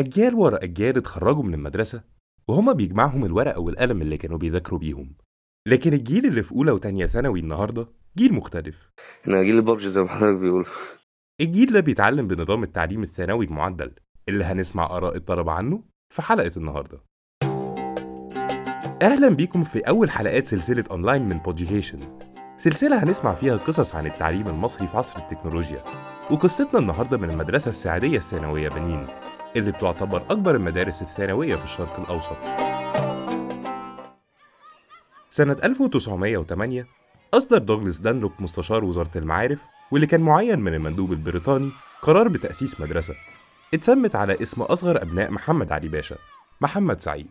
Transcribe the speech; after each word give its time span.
أجيال 0.00 0.34
ورا 0.34 0.64
أجيال 0.64 0.96
اتخرجوا 0.96 1.42
من 1.42 1.54
المدرسة 1.54 2.02
وهما 2.48 2.72
بيجمعهم 2.72 3.24
الورقة 3.24 3.60
والقلم 3.60 4.02
اللي 4.02 4.16
كانوا 4.16 4.38
بيذاكروا 4.38 4.78
بيهم. 4.78 5.14
لكن 5.68 5.92
الجيل 5.92 6.26
اللي 6.26 6.42
في 6.42 6.52
أولى 6.52 6.70
وتانية 6.72 7.06
ثانوي 7.06 7.40
النهاردة 7.40 7.88
جيل 8.18 8.34
مختلف. 8.34 8.90
إحنا 9.22 9.42
جيل 9.42 9.56
البابجي 9.56 9.92
زي 9.92 10.00
ما 10.00 10.08
حضرتك 10.08 10.40
بيقول. 10.40 10.66
الجيل 11.40 11.72
ده 11.72 11.80
بيتعلم 11.80 12.28
بنظام 12.28 12.62
التعليم 12.62 13.02
الثانوي 13.02 13.44
المعدل 13.44 13.92
اللي 14.28 14.44
هنسمع 14.44 14.96
آراء 14.96 15.16
الطلبة 15.16 15.52
عنه 15.52 15.82
في 16.14 16.22
حلقة 16.22 16.52
النهاردة. 16.56 17.00
أهلا 19.02 19.28
بيكم 19.28 19.64
في 19.64 19.78
أول 19.80 20.10
حلقات 20.10 20.44
سلسلة 20.44 20.84
أونلاين 20.90 21.28
من 21.28 21.38
بوديهيشن 21.38 21.98
سلسلة 22.56 23.04
هنسمع 23.04 23.34
فيها 23.34 23.56
قصص 23.56 23.94
عن 23.94 24.06
التعليم 24.06 24.48
المصري 24.48 24.86
في 24.86 24.96
عصر 24.96 25.18
التكنولوجيا. 25.18 25.84
وقصتنا 26.30 26.80
النهاردة 26.80 27.16
من 27.16 27.30
المدرسة 27.30 27.68
السعدية 27.68 28.16
الثانوية 28.16 28.68
بنين. 28.68 29.06
اللي 29.56 29.72
بتعتبر 29.72 30.22
أكبر 30.30 30.56
المدارس 30.56 31.02
الثانوية 31.02 31.56
في 31.56 31.64
الشرق 31.64 32.00
الأوسط. 32.00 32.36
سنة 35.30 35.56
1908 35.64 36.86
أصدر 37.34 37.58
دوغلاس 37.58 37.98
دانلوب 37.98 38.32
مستشار 38.40 38.84
وزارة 38.84 39.10
المعارف 39.18 39.60
واللي 39.90 40.06
كان 40.06 40.20
معين 40.20 40.60
من 40.60 40.74
المندوب 40.74 41.12
البريطاني 41.12 41.70
قرار 42.02 42.28
بتأسيس 42.28 42.80
مدرسة. 42.80 43.14
اتسمت 43.74 44.16
على 44.16 44.42
اسم 44.42 44.62
أصغر 44.62 45.02
أبناء 45.02 45.30
محمد 45.30 45.72
علي 45.72 45.88
باشا 45.88 46.16
محمد 46.60 47.00
سعيد. 47.00 47.30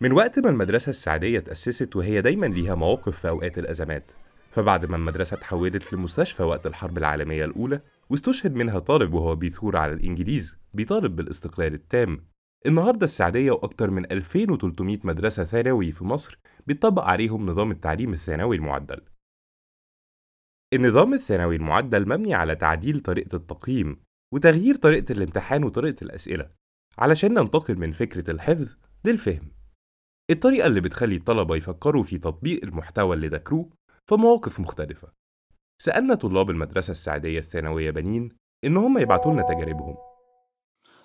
من 0.00 0.12
وقت 0.12 0.38
ما 0.38 0.50
المدرسة 0.50 0.90
السعدية 0.90 1.38
اتأسست 1.38 1.96
وهي 1.96 2.20
دايما 2.20 2.46
ليها 2.46 2.74
مواقف 2.74 3.18
في 3.18 3.28
أوقات 3.28 3.58
الأزمات 3.58 4.12
فبعد 4.52 4.86
ما 4.86 4.96
المدرسة 4.96 5.34
اتحولت 5.34 5.92
لمستشفى 5.92 6.42
وقت 6.42 6.66
الحرب 6.66 6.98
العالمية 6.98 7.44
الأولى 7.44 7.80
واستشهد 8.10 8.54
منها 8.54 8.78
طالب 8.78 9.14
وهو 9.14 9.36
بيثور 9.36 9.76
على 9.76 9.92
الإنجليز 9.92 10.61
بيطالب 10.74 11.16
بالاستقلال 11.16 11.74
التام. 11.74 12.26
النهاردة 12.66 13.04
السعدية 13.04 13.50
وأكتر 13.50 13.90
من 13.90 14.12
2300 14.12 14.98
مدرسة 15.04 15.44
ثانوي 15.44 15.92
في 15.92 16.04
مصر 16.04 16.38
بيطبق 16.66 17.02
عليهم 17.02 17.50
نظام 17.50 17.70
التعليم 17.70 18.12
الثانوي 18.12 18.56
المعدل. 18.56 19.00
النظام 20.72 21.14
الثانوي 21.14 21.56
المعدل 21.56 22.08
مبني 22.08 22.34
على 22.34 22.56
تعديل 22.56 23.00
طريقة 23.00 23.36
التقييم 23.36 24.02
وتغيير 24.34 24.74
طريقة 24.74 25.12
الامتحان 25.12 25.64
وطريقة 25.64 26.04
الأسئلة 26.04 26.50
علشان 26.98 27.34
ننتقل 27.34 27.78
من 27.78 27.92
فكرة 27.92 28.30
الحفظ 28.30 28.76
للفهم. 29.04 29.52
الطريقة 30.30 30.66
اللي 30.66 30.80
بتخلي 30.80 31.16
الطلبة 31.16 31.56
يفكروا 31.56 32.02
في 32.02 32.18
تطبيق 32.18 32.64
المحتوى 32.64 33.16
اللي 33.16 33.28
ذاكروه 33.28 33.70
في 34.06 34.14
مواقف 34.14 34.60
مختلفة. 34.60 35.12
سألنا 35.82 36.14
طلاب 36.14 36.50
المدرسة 36.50 36.90
السعدية 36.90 37.38
الثانوية 37.38 37.90
بنين 37.90 38.28
إن 38.64 38.76
هم 38.76 38.98
يبعتوا 38.98 39.32
لنا 39.32 39.42
تجاربهم. 39.42 40.11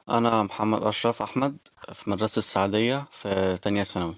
أنا 0.09 0.43
محمد 0.43 0.83
أشرف 0.83 1.21
أحمد 1.21 1.57
في 1.93 2.09
مدرسة 2.09 2.37
السعدية 2.39 3.07
في 3.11 3.57
تانية 3.61 3.83
ثانوي. 3.83 4.15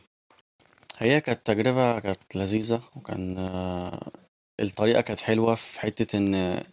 هي 0.98 1.22
كانت 1.22 1.40
تجربة 1.46 2.00
كانت 2.00 2.36
لذيذة 2.36 2.82
وكان 2.96 3.38
آه، 3.38 4.12
الطريقة 4.60 5.02
كانت 5.02 5.20
حلوة 5.20 5.56
في 5.56 5.80
حتة 5.80 6.18
إن 6.18 6.64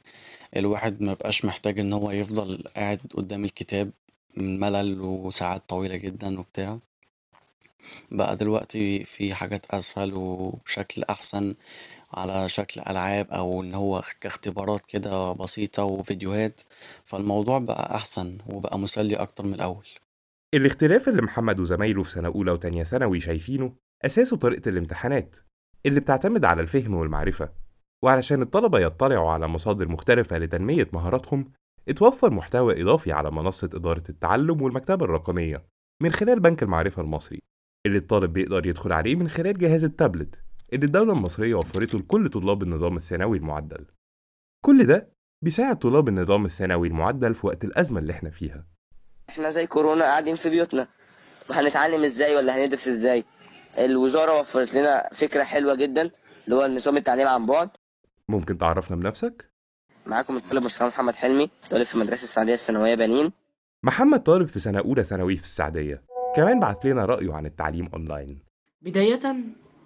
الواحد 0.57 1.03
مبقاش 1.03 1.45
محتاج 1.45 1.79
إن 1.81 1.93
هو 1.93 2.11
يفضل 2.11 2.65
قاعد 2.77 3.01
قدام 3.15 3.45
الكتاب 3.45 3.91
من 4.37 4.61
ملل 4.61 5.01
وساعات 5.01 5.63
طويلة 5.69 5.97
جدا 5.97 6.41
وبتاع. 6.41 6.79
بقى 8.11 8.37
دلوقتي 8.37 9.05
في 9.05 9.35
حاجات 9.35 9.67
أسهل 9.71 10.15
وبشكل 10.15 11.03
أحسن. 11.11 11.55
على 12.17 12.49
شكل 12.49 12.81
ألعاب 12.81 13.27
أو 13.31 13.63
إن 13.63 13.75
هو 13.75 14.03
كاختبارات 14.21 14.87
كده 14.87 15.33
بسيطة 15.33 15.85
وفيديوهات 15.85 16.61
فالموضوع 17.05 17.59
بقى 17.59 17.95
أحسن 17.95 18.39
وبقى 18.47 18.79
مسلي 18.79 19.17
أكتر 19.17 19.45
من 19.45 19.55
الأول. 19.55 19.87
الاختلاف 20.55 21.09
اللي 21.09 21.23
محمد 21.23 21.61
وزمايله 21.61 22.03
في 22.03 22.11
سنة 22.11 22.29
أولى 22.29 22.51
وتانية 22.51 22.85
ثانوي 22.85 23.21
شايفينه 23.21 23.73
أساسه 24.05 24.37
طريقة 24.37 24.69
الامتحانات 24.69 25.37
اللي 25.87 26.01
بتعتمد 26.01 26.45
على 26.45 26.63
الفهم 26.63 26.95
والمعرفة 26.95 27.49
وعلشان 28.05 28.43
الطلبة 28.43 28.79
يطلعوا 28.81 29.31
على 29.31 29.49
مصادر 29.49 29.89
مختلفة 29.89 30.39
لتنمية 30.39 30.89
مهاراتهم 30.93 31.53
اتوفر 31.89 32.31
محتوى 32.31 32.83
إضافي 32.83 33.13
على 33.13 33.31
منصة 33.31 33.71
إدارة 33.75 34.03
التعلم 34.09 34.63
والمكتبة 34.63 35.05
الرقمية 35.05 35.65
من 36.03 36.13
خلال 36.13 36.41
بنك 36.41 36.63
المعرفة 36.63 37.03
المصري 37.03 37.43
اللي 37.87 37.99
الطالب 37.99 38.33
بيقدر 38.33 38.67
يدخل 38.67 38.93
عليه 38.93 39.15
من 39.17 39.29
خلال 39.29 39.59
جهاز 39.59 39.85
التابلت. 39.85 40.46
اللي 40.73 40.87
الدولة 40.87 41.13
المصرية 41.13 41.55
وفرته 41.55 41.99
لكل 41.99 42.29
طلاب 42.29 42.63
النظام 42.63 42.97
الثانوي 42.97 43.39
المعدل. 43.39 43.87
كل 44.65 44.87
ده 44.87 45.09
بيساعد 45.43 45.79
طلاب 45.79 46.09
النظام 46.09 46.45
الثانوي 46.45 46.89
المعدل 46.89 47.35
في 47.35 47.47
وقت 47.47 47.65
الأزمة 47.65 48.01
اللي 48.01 48.13
إحنا 48.13 48.31
فيها. 48.31 48.67
إحنا 49.29 49.51
زي 49.51 49.67
كورونا 49.67 50.05
قاعدين 50.05 50.35
في 50.35 50.51
بيوتنا. 50.51 50.89
وهنتعلم 51.51 52.05
إزاي 52.05 52.37
ولا 52.37 52.65
هندرس 52.65 52.89
إزاي؟ 52.89 53.25
الوزارة 53.79 54.41
وفرت 54.41 54.75
لنا 54.75 55.09
فكرة 55.13 55.43
حلوة 55.45 55.75
جدا 55.75 56.11
اللي 56.45 56.57
هو 56.57 56.67
نظام 56.67 56.97
التعليم 56.97 57.29
عن 57.29 57.47
بعد. 57.47 57.71
ممكن 58.29 58.59
تعرفنا 58.59 58.97
بنفسك؟ 58.97 59.51
معاكم 60.07 60.37
الطالب 60.37 60.63
مصطفى 60.63 60.85
محمد 60.87 61.15
حلمي 61.15 61.51
طالب 61.71 61.83
في 61.83 61.99
مدرسة 61.99 62.25
السعدية 62.25 62.55
الثانوية 62.55 62.95
بنين. 62.95 63.33
محمد 63.83 64.23
طالب 64.23 64.49
في 64.49 64.59
سنة 64.59 64.79
أولى 64.79 65.05
ثانوي 65.05 65.37
في 65.37 65.43
السعدية 65.43 66.03
كمان 66.37 66.61
بعت 66.61 66.85
لنا 66.87 67.05
رأيه 67.05 67.33
عن 67.33 67.47
التعليم 67.47 67.89
أونلاين. 67.95 68.39
بداية 68.83 69.37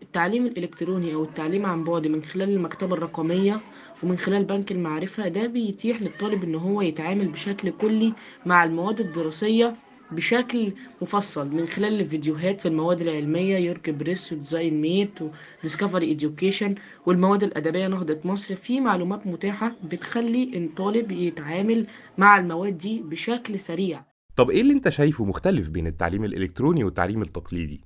التعليم 0.03 0.47
الإلكتروني 0.47 1.15
أو 1.15 1.25
التعليم 1.25 1.67
عن 1.67 1.85
بعد 1.85 2.07
من 2.07 2.23
خلال 2.23 2.51
المكتبة 2.51 2.95
الرقمية 2.95 3.61
ومن 4.03 4.19
خلال 4.19 4.45
بنك 4.45 4.73
المعرفة 4.73 5.29
ده 5.29 5.47
بيتيح 5.47 6.03
للطالب 6.03 6.45
إن 6.45 6.55
هو 6.55 6.83
يتعامل 6.83 7.29
بشكل 7.29 7.71
كلي 7.71 8.13
مع 8.47 8.65
المواد 8.65 9.01
الدراسية 9.01 9.77
بشكل 10.13 10.73
مفصل 11.03 11.51
من 11.55 11.67
خلال 11.67 12.01
الفيديوهات 12.01 12.61
في 12.61 12.69
المواد 12.69 13.01
العلمية 13.01 13.57
York 13.57 13.91
Press 13.91 14.33
و 14.33 14.81
Designmate 14.81 15.19
وديسكفري 15.61 16.13
إديوكيشن 16.13 16.75
والمواد 17.07 17.45
الأدبية 17.45 17.87
نهضة 17.89 18.21
مصر 18.25 18.55
في 18.55 18.81
معلومات 18.81 19.27
متاحة 19.27 19.77
بتخلي 19.85 20.59
الطالب 20.59 21.13
يتعامل 21.13 21.87
مع 22.19 22.39
المواد 22.39 22.79
دي 22.79 23.03
بشكل 23.05 23.59
سريع 23.59 24.05
طب 24.37 24.51
إيه 24.51 24.61
اللي 24.61 24.73
أنت 24.73 24.89
شايفه 24.89 25.25
مختلف 25.25 25.69
بين 25.69 25.87
التعليم 25.87 26.25
الإلكتروني 26.25 26.85
والتعليم 26.85 27.23
التقليدي؟ 27.23 27.81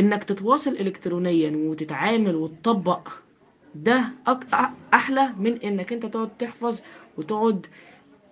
إنك 0.00 0.24
تتواصل 0.24 0.70
الكترونيا 0.70 1.50
وتتعامل 1.56 2.34
وتطبق 2.36 3.08
ده 3.74 4.04
أحلى 4.94 5.32
من 5.38 5.52
إنك 5.62 5.92
أنت 5.92 6.06
تقعد 6.06 6.30
تحفظ 6.38 6.80
وتقعد 7.18 7.66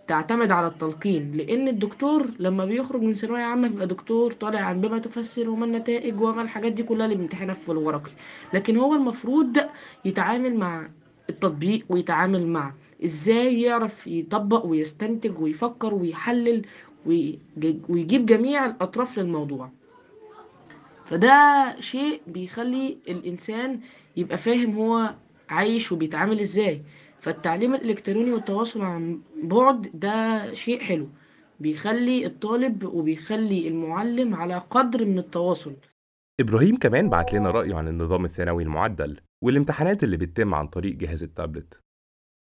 تعتمد 0.06 0.52
على 0.52 0.66
التلقين. 0.66 1.32
لأن 1.36 1.68
الدكتور 1.68 2.26
لما 2.38 2.64
بيخرج 2.64 3.02
من 3.02 3.14
ثانوية 3.14 3.42
عامة 3.42 3.68
بيبقى 3.68 3.86
دكتور 3.86 4.32
طالع 4.32 4.60
عن 4.60 4.80
بما 4.80 4.98
تفسر 4.98 5.50
وما 5.50 5.64
النتائج 5.64 6.20
وما 6.20 6.42
الحاجات 6.42 6.72
دي 6.72 6.82
كلها 6.82 7.04
اللي 7.06 7.16
بيمتحنها 7.16 7.54
في 7.54 7.72
الورقي. 7.72 8.10
لكن 8.54 8.76
هو 8.76 8.94
المفروض 8.94 9.58
يتعامل 10.04 10.54
مع 10.56 10.88
التطبيق 11.30 11.84
ويتعامل 11.88 12.46
مع 12.46 12.72
إزاي 13.04 13.62
يعرف 13.62 14.06
يطبق 14.06 14.66
ويستنتج 14.66 15.38
ويفكر 15.40 15.94
ويحلل 15.94 16.62
ويج- 17.06 17.76
ويجيب 17.88 18.26
جميع 18.26 18.66
الأطراف 18.66 19.18
للموضوع. 19.18 19.70
فده 21.12 21.76
شيء 21.80 22.22
بيخلي 22.26 22.98
الإنسان 23.08 23.80
يبقى 24.16 24.36
فاهم 24.36 24.76
هو 24.76 25.14
عايش 25.48 25.92
وبيتعامل 25.92 26.40
إزاي. 26.40 26.82
فالتعليم 27.20 27.74
الإلكتروني 27.74 28.32
والتواصل 28.32 28.82
عن 28.82 29.20
بعد 29.42 29.90
ده 29.94 30.54
شيء 30.54 30.80
حلو. 30.80 31.08
بيخلي 31.60 32.26
الطالب 32.26 32.84
وبيخلي 32.84 33.68
المعلم 33.68 34.34
على 34.34 34.58
قدر 34.58 35.04
من 35.04 35.18
التواصل. 35.18 35.76
إبراهيم 36.40 36.76
كمان 36.76 37.08
بعت 37.08 37.34
لنا 37.34 37.50
رأيه 37.50 37.74
عن 37.74 37.88
النظام 37.88 38.24
الثانوي 38.24 38.62
المعدل 38.62 39.20
والامتحانات 39.44 40.04
اللي 40.04 40.16
بتتم 40.16 40.54
عن 40.54 40.66
طريق 40.66 40.96
جهاز 40.96 41.22
التابلت. 41.22 41.80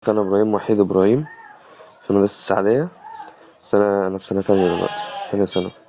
أنا 0.08 0.20
إبراهيم 0.20 0.54
وحيد 0.54 0.80
إبراهيم. 0.80 1.26
في 2.06 2.12
مدرسة 2.12 2.34
السعدية 2.44 2.88
سنة 3.72 4.06
أنا 4.06 4.18
في 4.18 4.24
سنة 4.30 4.42
تانية 4.42 4.66
دلوقتي. 4.76 4.94
تانية 5.30 5.46
ثانوي. 5.46 5.83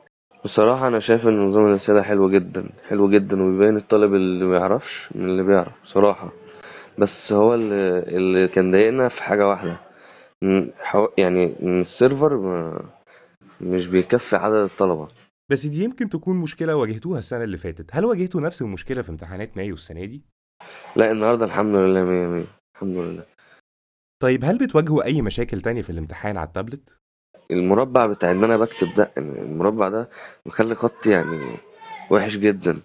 بصراحة 0.45 0.88
أنا 0.88 1.00
شايف 1.00 1.21
إن 1.27 1.47
نظام 1.50 1.68
الأسئلة 1.68 2.01
حلو 2.01 2.30
جدا 2.30 2.69
حلو 2.89 3.09
جدا 3.09 3.44
وبيبين 3.44 3.77
الطالب 3.77 4.13
اللي 4.15 4.45
ميعرفش 4.45 5.09
من 5.15 5.25
اللي 5.25 5.44
بيعرف 5.44 5.74
بصراحة. 5.83 6.31
بس 7.00 7.31
هو 7.31 7.53
اللي, 7.53 8.00
اللي 8.00 8.47
كان 8.47 8.71
ضايقنا 8.71 9.09
في 9.09 9.21
حاجة 9.24 9.47
واحدة. 9.47 9.77
إن 10.44 10.71
حو- 10.80 11.09
يعني 11.18 11.56
إن 11.63 11.81
السيرفر 11.81 12.38
ما 12.38 12.80
مش 13.62 13.88
بيكفي 13.88 14.36
عدد 14.36 14.56
الطلبة. 14.56 15.07
بس 15.51 15.65
دي 15.65 15.83
يمكن 15.83 16.09
تكون 16.09 16.36
مشكلة 16.38 16.75
واجهتوها 16.75 17.19
السنة 17.19 17.44
اللي 17.44 17.57
فاتت. 17.57 17.95
هل 17.95 18.06
واجهتوا 18.06 18.42
نفس 18.42 18.62
المشكلة 18.62 19.01
في 19.01 19.09
امتحانات 19.09 19.57
مايو 19.57 19.74
السنة 19.74 20.06
دي؟ 20.06 20.21
لا 20.95 21.12
النهاردة 21.12 21.45
الحمد 21.45 21.75
لله 21.75 22.03
مية 22.03 22.27
مية 22.27 22.47
الحمد 22.75 22.97
لله. 22.97 23.25
طيب 24.21 24.45
هل 24.45 24.57
بتواجهوا 24.57 25.03
أي 25.06 25.21
مشاكل 25.21 25.62
تانية 25.62 25.81
في 25.81 25.89
الامتحان 25.89 26.38
على 26.38 26.47
التابلت؟ 26.47 26.97
المربع 27.51 28.06
بتاع 28.07 28.31
إن 28.31 28.44
أنا 28.44 28.57
بكتب 28.57 28.95
ده 28.97 29.12
المربع 29.18 29.89
ده 29.89 30.09
مخلي 30.45 30.75
خطي 30.75 31.09
يعني 31.09 31.57
وحش 32.12 32.31
جدا. 32.33 32.81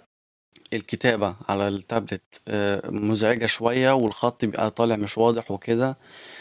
الكتابة 0.72 1.34
على 1.48 1.68
التابلت 1.68 2.42
آه، 2.48 2.90
مزعجة 2.90 3.46
شوية 3.46 3.92
والخط 3.94 4.44
بيبقى 4.44 4.70
طالع 4.70 4.96
مش 4.96 5.18
واضح 5.18 5.50
وكده 5.50 5.98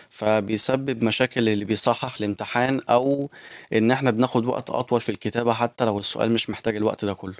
فبيسبب 0.09 1.03
مشاكل 1.03 1.49
اللي 1.49 1.65
بيصحح 1.65 2.17
الامتحان 2.17 2.81
أو 2.89 3.29
إن 3.73 3.91
إحنا 3.91 4.11
بناخد 4.11 4.45
وقت 4.45 4.69
أطول 4.69 5.01
في 5.01 5.09
الكتابة 5.09 5.53
حتى 5.53 5.85
لو 5.85 5.99
السؤال 5.99 6.33
مش 6.33 6.49
محتاج 6.49 6.75
الوقت 6.75 7.05
ده 7.05 7.13
كله. 7.13 7.35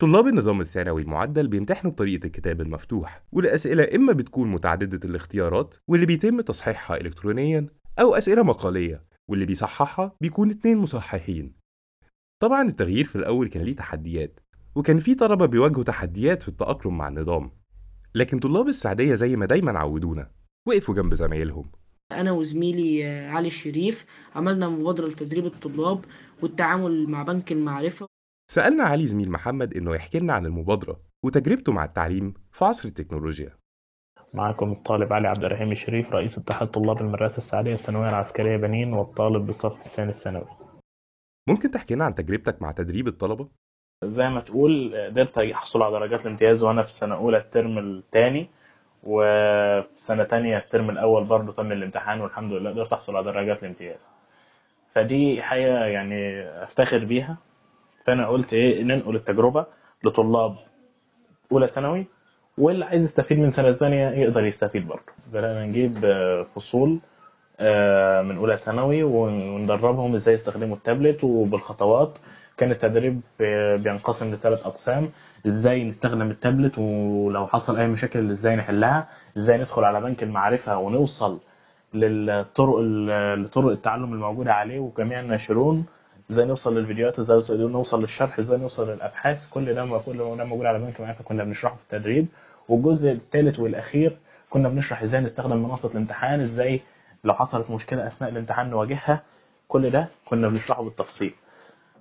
طلاب 0.00 0.26
النظام 0.26 0.60
الثانوي 0.60 1.02
المعدل 1.02 1.48
بيمتحنوا 1.48 1.92
بطريقة 1.92 2.26
الكتاب 2.26 2.60
المفتوح 2.60 3.22
والأسئلة 3.32 3.88
إما 3.94 4.12
بتكون 4.12 4.50
متعددة 4.50 5.08
الاختيارات 5.08 5.74
واللي 5.88 6.06
بيتم 6.06 6.40
تصحيحها 6.40 6.96
إلكترونيا 6.96 7.66
أو 8.00 8.14
أسئلة 8.14 8.42
مقالية. 8.42 9.07
واللي 9.28 9.46
بيصححها 9.46 10.12
بيكون 10.20 10.50
اتنين 10.50 10.78
مصححين. 10.78 11.52
طبعا 12.42 12.62
التغيير 12.62 13.04
في 13.04 13.16
الأول 13.16 13.48
كان 13.48 13.62
ليه 13.62 13.76
تحديات 13.76 14.40
وكان 14.74 14.98
في 14.98 15.14
طلبة 15.14 15.46
بيواجهوا 15.46 15.84
تحديات 15.84 16.42
في 16.42 16.48
التأقلم 16.48 16.98
مع 16.98 17.08
النظام 17.08 17.50
لكن 18.14 18.38
طلاب 18.38 18.68
السعدية 18.68 19.14
زي 19.14 19.36
ما 19.36 19.46
دايما 19.46 19.78
عودونا 19.78 20.30
وقفوا 20.68 20.94
جنب 20.94 21.14
زمايلهم. 21.14 21.70
أنا 22.12 22.32
وزميلي 22.32 23.06
آه، 23.06 23.30
علي 23.30 23.46
الشريف 23.46 24.06
عملنا 24.34 24.68
مبادرة 24.68 25.06
لتدريب 25.06 25.46
الطلاب 25.46 26.04
والتعامل 26.42 27.08
مع 27.08 27.22
بنك 27.22 27.52
المعرفة. 27.52 28.06
سألنا 28.50 28.82
علي 28.82 29.06
زميل 29.06 29.30
محمد 29.30 29.74
إنه 29.74 29.94
يحكي 29.94 30.18
لنا 30.18 30.32
عن 30.32 30.46
المبادرة 30.46 31.00
وتجربته 31.24 31.72
مع 31.72 31.84
التعليم 31.84 32.34
في 32.52 32.64
عصر 32.64 32.88
التكنولوجيا. 32.88 33.56
معكم 34.34 34.72
الطالب 34.72 35.12
علي 35.12 35.28
عبد 35.28 35.44
الرحيم 35.44 35.72
الشريف 35.72 36.12
رئيس 36.12 36.38
اتحاد 36.38 36.68
طلاب 36.68 37.00
المدرسة 37.00 37.36
السعدية 37.36 37.72
الثانوية 37.72 38.08
العسكرية 38.08 38.56
بنين 38.56 38.92
والطالب 38.92 39.46
بالصف 39.46 39.80
الثاني 39.80 40.08
الثانوي. 40.10 40.46
ممكن 41.48 41.70
تحكي 41.70 41.94
لنا 41.94 42.04
عن 42.04 42.14
تجربتك 42.14 42.62
مع 42.62 42.72
تدريب 42.72 43.08
الطلبة؟ 43.08 43.48
زي 44.04 44.28
ما 44.28 44.40
تقول 44.40 44.96
قدرت 45.06 45.38
أحصل 45.38 45.82
على 45.82 45.98
درجات 45.98 46.26
الامتياز 46.26 46.62
وأنا 46.62 46.82
في 46.82 46.92
سنة 46.92 47.14
أولى 47.14 47.38
الترم 47.38 47.78
الثاني 47.78 48.48
وفي 49.02 49.88
سنة 49.94 50.24
تانية 50.24 50.58
الترم 50.58 50.90
الأول 50.90 51.24
برضه 51.24 51.52
تم 51.52 51.72
الامتحان 51.72 52.20
والحمد 52.20 52.52
لله 52.52 52.70
قدرت 52.70 52.92
أحصل 52.92 53.16
على 53.16 53.24
درجات 53.24 53.62
الامتياز. 53.62 54.12
فدي 54.94 55.42
حاجة 55.42 55.84
يعني 55.84 56.42
أفتخر 56.62 57.04
بيها. 57.04 57.36
فأنا 58.06 58.28
قلت 58.28 58.52
إيه 58.52 58.82
ننقل 58.82 59.16
التجربة 59.16 59.66
لطلاب 60.04 60.56
أولى 61.52 61.68
ثانوي 61.68 62.06
واللي 62.58 62.84
عايز 62.84 63.04
يستفيد 63.04 63.38
من 63.38 63.50
سنة 63.50 63.72
ثانية 63.72 64.08
يقدر 64.10 64.44
يستفيد 64.44 64.88
برضه. 64.88 65.02
بدأنا 65.32 65.64
نجيب 65.66 65.98
آه، 66.04 66.46
فصول 66.56 66.98
آه، 67.60 68.22
من 68.22 68.36
أولى 68.36 68.56
ثانوي 68.56 69.02
وندربهم 69.02 70.14
إزاي 70.14 70.34
يستخدموا 70.34 70.76
التابلت 70.76 71.24
وبالخطوات 71.24 72.18
كان 72.56 72.70
التدريب 72.70 73.20
بي- 73.38 73.76
بينقسم 73.76 74.34
لثلاث 74.34 74.66
أقسام. 74.66 75.08
إزاي 75.46 75.84
نستخدم 75.84 76.30
التابلت 76.30 76.78
ولو 76.78 77.46
حصل 77.46 77.78
أي 77.78 77.86
مشاكل 77.88 78.30
إزاي 78.30 78.56
نحلها. 78.56 79.08
إزاي 79.38 79.58
ندخل 79.58 79.84
على 79.84 80.00
بنك 80.00 80.22
المعرفة 80.22 80.78
ونوصل 80.78 81.38
للطرق 81.94 82.78
لطرق 83.38 83.70
التعلم 83.70 84.12
الموجودة 84.12 84.52
عليه 84.54 84.78
وجميع 84.78 85.20
الناشرون. 85.20 85.86
إزاي 86.30 86.46
نوصل 86.46 86.78
للفيديوهات 86.78 87.18
إزاي 87.18 87.58
نوصل 87.58 88.00
للشرح 88.00 88.38
إزاي 88.38 88.58
نوصل 88.58 88.90
للأبحاث. 88.90 89.48
كل 89.50 89.74
ده 89.74 89.98
كل 90.06 90.16
ده 90.36 90.44
موجود 90.44 90.66
على 90.66 90.78
بنك 90.78 91.00
المعرفة 91.00 91.24
كنا 91.24 91.44
بنشرحه 91.44 91.74
في 91.74 91.82
التدريب. 91.96 92.26
والجزء 92.68 93.12
الثالث 93.12 93.60
والأخير 93.60 94.16
كنا 94.50 94.68
بنشرح 94.68 95.02
إزاي 95.02 95.20
نستخدم 95.20 95.56
منصة 95.62 95.90
الامتحان 95.92 96.40
إزاي 96.40 96.80
لو 97.24 97.34
حصلت 97.34 97.70
مشكلة 97.70 98.06
أثناء 98.06 98.30
الامتحان 98.30 98.70
نواجهها. 98.70 99.22
كل 99.68 99.90
ده 99.90 100.08
كنا 100.24 100.48
بنشرحه 100.48 100.82
بالتفصيل. 100.82 101.34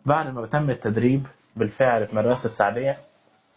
بعد 0.05 0.33
ما 0.33 0.45
تم 0.45 0.69
التدريب 0.69 1.23
بالفعل 1.55 2.05
في 2.07 2.15
مدرسة 2.15 2.45
السعدية 2.45 2.97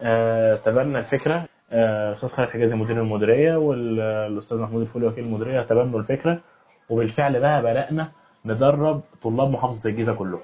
آه، 0.01 0.57
تبنى 0.57 0.99
الفكرة. 0.99 1.45
آه، 1.73 2.09
الأستاذ 2.11 2.29
خالد 2.29 2.49
حجازي 2.51 2.77
مدير 2.77 3.01
المديرية 3.03 3.57
والأستاذ 3.57 4.59
محمود 4.59 4.81
الفولي 4.83 5.07
وكيل 5.07 5.25
المديرية 5.25 5.63
تبنوا 5.63 6.01
الفكرة. 6.01 6.41
وبالفعل 6.89 7.41
بقى 7.41 7.63
بدأنا 7.63 8.13
ندرب 8.45 9.03
طلاب 9.23 9.51
محافظة 9.51 9.91
الجيزة 9.91 10.15
كلهم. 10.15 10.41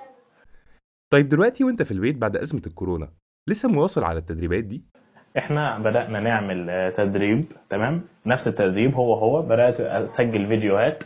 طيب 1.10 1.28
دلوقتي 1.28 1.64
وانت 1.64 1.82
في 1.82 1.90
البيت 1.90 2.16
بعد 2.16 2.36
أزمة 2.36 2.62
الكورونا 2.66 3.08
لسه 3.48 3.68
مواصل 3.68 4.04
على 4.04 4.18
التدريبات 4.18 4.64
دي؟ 4.64 4.84
إحنا 5.38 5.78
بدأنا 5.78 6.20
نعمل 6.20 6.70
آه، 6.70 6.90
تدريب 6.90 7.44
تمام؟ 7.70 8.02
نفس 8.26 8.48
التدريب 8.48 8.94
هو 8.94 9.14
هو 9.14 9.42
بدأت 9.42 9.80
أسجل 9.80 10.46
فيديوهات 10.46 11.04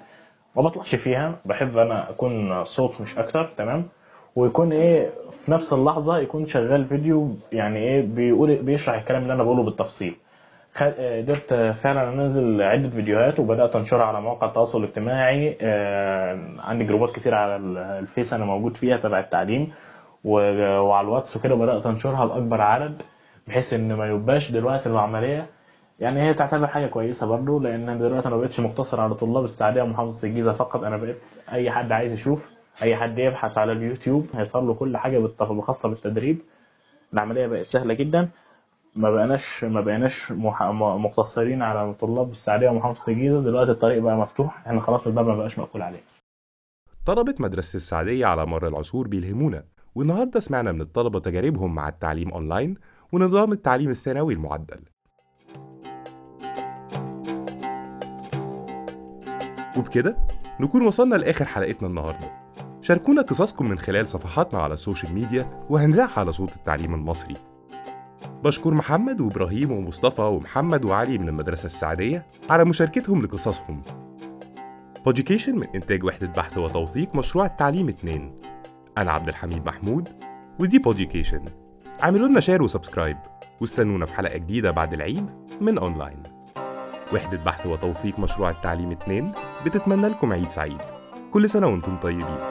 ما 0.56 0.62
بطلعش 0.62 0.94
فيها 0.94 1.34
بحب 1.44 1.76
أنا 1.78 2.10
أكون 2.10 2.64
صوت 2.64 3.00
مش 3.00 3.18
أكتر 3.18 3.50
تمام؟ 3.56 3.84
ويكون 4.36 4.72
إيه 4.72 5.08
في 5.30 5.52
نفس 5.52 5.72
اللحظة 5.72 6.18
يكون 6.18 6.46
شغال 6.46 6.84
فيديو 6.84 7.28
يعني 7.52 7.78
إيه 7.78 8.02
بيقول 8.02 8.56
بيشرح 8.56 8.94
الكلام 8.98 9.22
اللي 9.22 9.34
أنا 9.34 9.42
بقوله 9.42 9.62
بالتفصيل. 9.62 10.14
آه، 10.82 11.20
قدرت 11.20 11.54
فعلا 11.54 12.08
أنزل 12.12 12.62
عدة 12.62 12.88
فيديوهات 12.90 13.40
وبدأت 13.40 13.76
أنشرها 13.76 14.04
على 14.04 14.20
مواقع 14.20 14.46
التواصل 14.46 14.78
الاجتماعي 14.84 15.56
آه، 15.60 16.38
عندي 16.58 16.84
جروبات 16.84 17.10
كتير 17.16 17.34
على 17.34 17.56
ال- 17.56 17.78
الفيس 17.78 18.32
أنا 18.34 18.44
موجود 18.44 18.76
فيها 18.76 18.96
تبع 18.96 19.18
التعليم 19.18 19.72
وعلى 20.24 21.04
الواتس 21.04 21.36
وكده 21.36 21.54
بدأت 21.54 21.86
أنشرها 21.86 22.24
لأكبر 22.26 22.60
عدد 22.60 23.02
بحيث 23.48 23.72
إن 23.74 23.92
ما 23.94 24.06
يبقاش 24.06 24.52
دلوقتي 24.52 24.88
العملية 24.88 25.50
يعني 26.00 26.20
هي 26.22 26.34
تعتبر 26.34 26.66
حاجة 26.66 26.86
كويسة 26.86 27.26
برضو 27.26 27.58
لأن 27.58 27.98
دلوقتي 27.98 28.28
أنا 28.28 28.36
ما 28.36 28.40
بقتش 28.42 28.60
مقتصر 28.60 29.00
على 29.00 29.14
طلاب 29.14 29.44
السعوديه 29.44 29.82
ومحافظه 29.82 30.28
الجيزة 30.28 30.52
فقط. 30.52 30.82
أنا 30.84 30.96
بقيت 30.96 31.16
أي 31.52 31.70
حد 31.70 31.92
عايز 31.92 32.12
يشوف 32.12 32.50
أي 32.82 32.96
حد 32.96 33.18
يبحث 33.18 33.58
على 33.58 33.72
اليوتيوب 33.72 34.26
هيصل 34.34 34.66
له 34.66 34.74
كل 34.74 34.96
حاجة 34.96 35.28
خاصه 35.60 35.88
بالتدريب. 35.88 36.38
العملية 37.14 37.46
بقت 37.46 37.62
سهلة 37.64 37.94
جدا. 37.94 38.28
ما 38.96 39.10
بقناش 39.10 39.64
ما 39.64 40.72
م- 40.72 41.04
مقتصرين 41.04 41.62
على 41.62 41.94
طلاب 41.94 42.30
السعوديه 42.30 42.68
ومحافظه 42.68 43.12
الجيزة. 43.12 43.40
دلوقتي 43.40 43.70
الطريق 43.70 44.02
بقى 44.02 44.16
مفتوح. 44.16 44.66
إحنا 44.66 44.80
خلاص 44.80 45.06
الباب 45.06 45.26
ما 45.26 45.36
بقاش 45.36 45.58
مقفول 45.58 45.82
عليه. 45.82 46.00
طلبة 47.06 47.34
مدرسة 47.40 47.76
السعدية 47.76 48.26
على 48.26 48.46
مر 48.46 48.66
العصور 48.68 49.08
بيلهمونا. 49.08 49.64
والنهاردة 49.94 50.40
سمعنا 50.40 50.72
من 50.72 50.80
الطلبة 50.80 51.20
تجاربهم 51.20 51.74
مع 51.74 51.88
التعليم 51.88 52.30
أونلاين 52.30 52.74
ونظام 53.12 53.52
التعليم 53.52 53.90
الثانوي 53.90 54.34
المعدل. 54.34 54.80
وبكده 59.76 60.16
نكون 60.60 60.86
وصلنا 60.86 61.16
لآخر 61.16 61.44
حلقتنا 61.44 61.88
النهاردة. 61.88 62.40
شاركونا 62.80 63.22
قصصكم 63.22 63.68
من 63.68 63.78
خلال 63.78 64.06
صفحاتنا 64.06 64.62
على 64.62 64.74
ال 64.74 64.80
social 64.80 65.14
media 65.14 65.66
وهنذيعها 65.70 66.20
على 66.20 66.32
صوت 66.32 66.56
التعليم 66.56 66.94
المصري. 66.94 67.36
بشكر 68.44 68.74
محمد 68.74 69.20
وإبراهيم 69.20 69.72
ومصطفى 69.72 70.22
ومحمد 70.22 70.84
وعلي 70.84 71.18
من 71.18 71.28
المدرسة 71.28 71.66
السعدية 71.66 72.26
على 72.50 72.64
مشاركتهم 72.64 73.22
لقصصهم. 73.22 73.82
Poducation 75.04 75.58
من 75.58 75.66
إنتاج 75.74 76.04
وحدة 76.04 76.26
بحث 76.26 76.58
وتوثيق 76.58 77.14
مشروع 77.14 77.46
التعليم 77.46 77.88
2 77.88 78.40
أنا 78.98 79.12
عبد 79.12 79.28
الحميد 79.28 79.66
محمود 79.66 80.08
ودي 80.58 80.78
Poducation 80.78 81.44
اعملوا 82.02 82.28
لنا 82.28 82.40
share 82.40 82.62
و 82.62 82.68
subscribe 82.68 83.16
واستنونا 83.60 84.06
في 84.06 84.14
حلقة 84.14 84.36
جديدة 84.36 84.70
بعد 84.70 84.92
العيد 84.92 85.30
من 85.60 85.78
أونلاين. 85.78 86.22
وحدة 87.14 87.38
بحث 87.38 87.66
وتوثيق 87.66 88.18
مشروع 88.18 88.50
التعليم 88.50 88.92
2 88.92 89.32
بتتمنى 89.66 90.08
لكم 90.08 90.32
عيد 90.32 90.50
سعيد. 90.50 90.82
كل 91.30 91.50
سنة 91.50 91.66
وأنتم 91.66 91.96
طيبين. 91.96 92.49